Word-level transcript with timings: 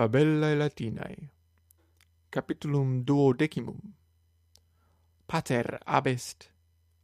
Fabellae 0.00 0.56
Latinae 0.56 1.28
Capitulum 2.30 3.04
duodecimum 3.04 3.80
Pater 5.26 5.78
abest, 5.84 6.48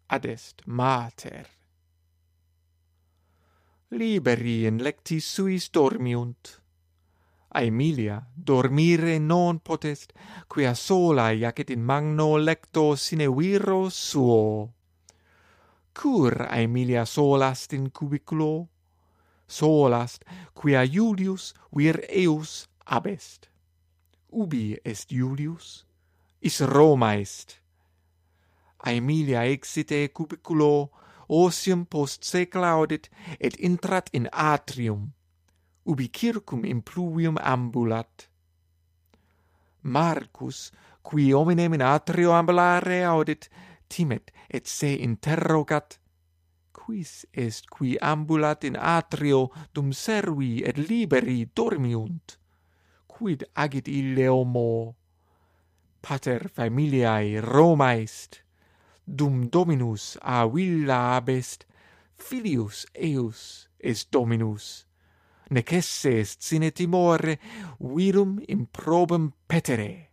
adest 0.09 0.63
mater. 0.65 1.47
Liberi 3.91 4.65
in 4.65 4.79
lectis 4.83 5.27
suis 5.27 5.69
dormiunt. 5.71 6.63
Aemilia 7.53 8.17
dormire 8.33 9.19
non 9.19 9.59
potest, 9.61 10.15
quia 10.47 10.73
sola 10.73 11.29
iacet 11.33 11.69
in 11.69 11.83
magno 11.83 12.39
lecto 12.39 12.95
sine 12.95 13.29
viro 13.29 13.91
suo. 13.91 14.73
Cur 15.93 16.47
Aemilia 16.49 17.05
solast 17.05 17.75
in 17.75 17.91
cubiculo? 17.91 18.69
Solast, 19.47 20.25
quia 20.55 20.83
Iulius 20.83 21.53
vir 21.71 22.01
eus 22.09 22.65
ab 22.87 23.07
est. 23.07 23.51
Ubi 24.33 24.77
est 24.85 25.11
Iulius? 25.13 25.85
Is 26.41 26.61
Roma 26.61 27.17
est. 27.17 27.61
Aemilia 28.85 29.45
exite 29.47 30.13
cubiculo 30.13 30.91
osium 31.29 31.87
post 31.87 32.25
se 32.25 32.47
claudit 32.47 33.11
et 33.41 33.57
intrat 33.61 34.11
in 34.13 34.29
atrium, 34.33 35.13
ubi 35.85 36.09
circum 36.13 36.65
in 36.65 36.83
pluvium 36.83 37.37
ambulat. 37.43 38.29
Marcus, 39.83 40.73
qui 41.03 41.33
hominem 41.33 41.75
in 41.75 41.83
atrio 41.83 42.33
ambulare 42.33 43.05
audit, 43.07 43.49
timet 43.89 44.33
et 44.49 44.67
se 44.67 44.97
interrogat, 45.03 45.99
quis 46.73 47.27
est 47.33 47.67
qui 47.71 47.97
ambulat 48.01 48.65
in 48.65 48.77
atrio 48.77 49.51
dum 49.75 49.93
servi 49.93 50.63
et 50.63 50.79
liberi 50.79 51.47
dormiunt? 51.55 52.39
quid 53.17 53.47
agit 53.57 53.89
ille 53.89 54.27
homo 54.29 54.95
pater 56.05 56.51
familiae 56.53 57.41
Roma 57.41 57.95
est 57.97 58.43
dum 59.07 59.49
dominus 59.49 60.19
a 60.21 60.45
villa 60.47 61.17
abest 61.17 61.65
filius 62.15 62.85
eius 62.95 63.69
est 63.81 64.13
dominus. 64.13 64.85
Nec 65.51 65.73
esse 65.73 66.13
est 66.21 66.43
sine 66.43 66.71
timore 66.73 67.39
virum 67.81 68.41
improbum 68.49 69.33
petere. 69.49 70.11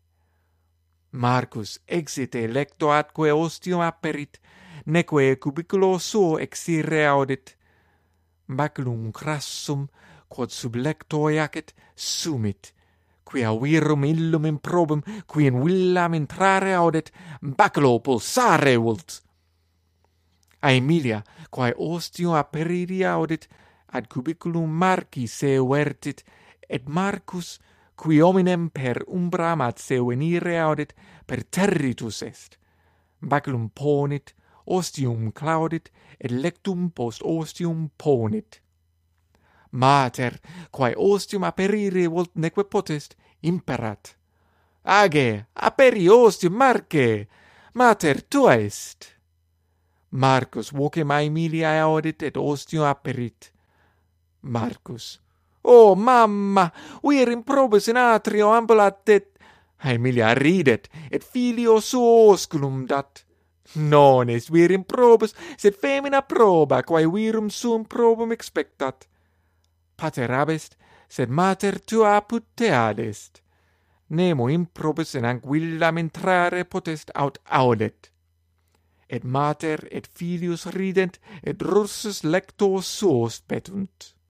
Marcus 1.12 1.80
exite 1.88 2.48
lecto 2.48 2.92
atque 2.92 3.34
ostium 3.34 3.82
aperit 3.82 4.40
neque 4.86 5.36
cubiculo 5.42 5.98
suo 6.00 6.38
exire 6.40 7.08
audit 7.08 7.58
baculum 8.48 9.12
crassum 9.12 9.90
quod 10.30 10.52
sub 10.52 10.76
lecto 10.76 11.28
iacet 11.30 11.74
sumit 11.96 12.72
quia 13.24 13.52
virum 13.58 14.04
illum 14.06 14.46
improbum, 14.46 15.02
qui 15.26 15.48
in 15.48 15.62
villam 15.64 16.14
intrare 16.14 16.74
audet, 16.74 17.12
baculo 17.42 18.00
pulsare 18.00 18.76
vult. 18.78 19.22
A 20.64 20.72
Emilia, 20.72 21.24
quae 21.50 21.74
ostio 21.76 22.36
aperiri 22.36 23.04
audit, 23.04 23.48
ad 23.92 24.08
cubiculum 24.08 24.70
marci 24.70 25.28
se 25.28 25.60
vertit, 25.60 26.24
et 26.70 26.88
Marcus, 26.88 27.60
qui 27.96 28.22
hominem 28.22 28.70
per 28.70 29.04
umbram 29.08 29.62
ad 29.62 29.78
se 29.78 30.00
venire 30.00 30.58
audit, 30.60 30.94
per 31.26 31.44
territus 31.44 32.22
est. 32.22 32.58
Baculum 33.20 33.70
ponit, 33.70 34.34
ostium 34.66 35.32
claudit, 35.32 35.92
et 36.18 36.32
lectum 36.32 36.90
post 36.90 37.22
ostium 37.24 37.90
ponit 37.98 38.63
mater, 39.74 40.40
quae 40.72 40.94
ostium 40.98 41.44
aperire 41.44 42.08
volt 42.08 42.36
neque 42.36 42.64
potest, 42.64 43.16
imperat. 43.42 44.16
Age, 44.84 45.46
aperi 45.54 46.10
ostium 46.10 46.54
Marce, 46.54 47.28
mater 47.74 48.22
tua 48.30 48.56
est. 48.56 49.14
Marcus 50.14 50.72
vocem 50.72 51.12
Aemilia 51.12 51.72
audit 51.86 52.22
et 52.22 52.38
ostium 52.38 52.86
aperit. 52.86 53.52
Marcus. 54.42 55.20
O 55.64 55.92
oh, 55.92 55.96
mamma, 55.96 56.70
vir 57.02 57.32
improbus 57.32 57.88
in 57.88 57.98
atrio 57.98 58.52
ambulat 58.54 59.10
et 59.10 59.30
Aemilia 59.84 60.34
ridet, 60.36 60.90
et 61.12 61.24
filio 61.24 61.80
suo 61.82 62.32
osculum 62.32 62.86
dat. 62.88 63.24
Non 63.76 64.30
est 64.30 64.52
vir 64.52 64.72
improbus, 64.76 65.34
sed 65.58 65.76
femina 65.80 66.22
proba, 66.22 66.84
quae 66.84 67.08
virum 67.08 67.50
sum 67.50 67.86
probum 67.86 68.32
expectat 68.32 69.08
pater 69.96 70.32
abest, 70.32 70.78
sed 71.10 71.30
mater 71.30 71.80
tua 71.80 72.18
apud 72.18 72.46
te 72.56 72.72
adest. 72.74 73.42
Nemo 74.10 74.48
improbus 74.48 75.16
in 75.16 75.26
anguillam 75.26 75.96
mentrare 75.96 76.64
potest 76.66 77.12
aut 77.16 77.38
audet. 77.50 78.10
Et 79.10 79.24
mater 79.24 79.88
et 79.92 80.08
filius 80.08 80.66
rident, 80.76 81.20
et 81.44 81.62
russus 81.62 82.24
lecto 82.24 82.82
suo 82.82 83.30
petunt. 83.48 84.14